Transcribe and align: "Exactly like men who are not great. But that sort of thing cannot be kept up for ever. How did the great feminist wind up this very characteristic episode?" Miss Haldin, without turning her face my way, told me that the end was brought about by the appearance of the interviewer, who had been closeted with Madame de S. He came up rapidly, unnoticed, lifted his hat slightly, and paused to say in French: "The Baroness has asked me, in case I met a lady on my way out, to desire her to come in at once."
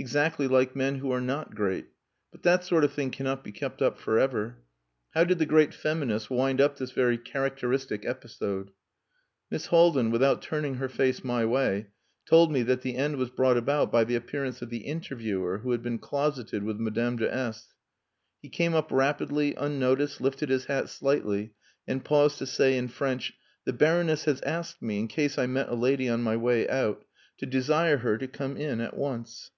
"Exactly 0.00 0.46
like 0.46 0.76
men 0.76 0.98
who 1.00 1.10
are 1.10 1.20
not 1.20 1.56
great. 1.56 1.86
But 2.30 2.44
that 2.44 2.62
sort 2.62 2.84
of 2.84 2.92
thing 2.92 3.10
cannot 3.10 3.42
be 3.42 3.50
kept 3.50 3.82
up 3.82 3.98
for 3.98 4.16
ever. 4.16 4.62
How 5.10 5.24
did 5.24 5.40
the 5.40 5.44
great 5.44 5.74
feminist 5.74 6.30
wind 6.30 6.60
up 6.60 6.76
this 6.78 6.92
very 6.92 7.18
characteristic 7.18 8.06
episode?" 8.06 8.70
Miss 9.50 9.66
Haldin, 9.66 10.12
without 10.12 10.40
turning 10.40 10.74
her 10.76 10.88
face 10.88 11.24
my 11.24 11.44
way, 11.44 11.88
told 12.28 12.52
me 12.52 12.62
that 12.62 12.82
the 12.82 12.94
end 12.94 13.16
was 13.16 13.28
brought 13.30 13.56
about 13.56 13.90
by 13.90 14.04
the 14.04 14.14
appearance 14.14 14.62
of 14.62 14.70
the 14.70 14.84
interviewer, 14.86 15.58
who 15.58 15.72
had 15.72 15.82
been 15.82 15.98
closeted 15.98 16.62
with 16.62 16.78
Madame 16.78 17.16
de 17.16 17.28
S. 17.34 17.74
He 18.40 18.48
came 18.48 18.74
up 18.74 18.92
rapidly, 18.92 19.56
unnoticed, 19.56 20.20
lifted 20.20 20.48
his 20.48 20.66
hat 20.66 20.88
slightly, 20.90 21.54
and 21.88 22.04
paused 22.04 22.38
to 22.38 22.46
say 22.46 22.78
in 22.78 22.86
French: 22.86 23.32
"The 23.64 23.72
Baroness 23.72 24.26
has 24.26 24.40
asked 24.42 24.80
me, 24.80 25.00
in 25.00 25.08
case 25.08 25.36
I 25.38 25.48
met 25.48 25.68
a 25.68 25.74
lady 25.74 26.08
on 26.08 26.22
my 26.22 26.36
way 26.36 26.68
out, 26.68 27.04
to 27.38 27.46
desire 27.46 27.96
her 27.96 28.16
to 28.18 28.28
come 28.28 28.56
in 28.56 28.80
at 28.80 28.96
once." 28.96 29.50